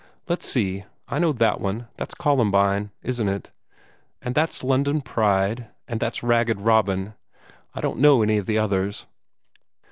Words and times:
"Let's 0.27 0.47
see 0.47 0.85
I 1.07 1.19
know 1.19 1.31
that 1.31 1.61
one: 1.61 1.87
that's 1.95 2.15
columbine, 2.15 2.89
isn't 3.03 3.27
it? 3.29 3.51
And 4.23 4.33
that's 4.33 4.63
London 4.63 5.01
pride, 5.01 5.67
and 5.87 5.99
that's 5.99 6.23
ragged 6.23 6.59
robin. 6.59 7.13
I 7.75 7.81
don't 7.81 7.99
know 7.99 8.23
any 8.23 8.39
of 8.39 8.47
the 8.47 8.57
others." 8.57 9.05